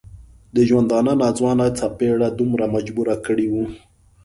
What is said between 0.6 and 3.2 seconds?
ژوندانه ناځوانه څپېړو دومره مجبور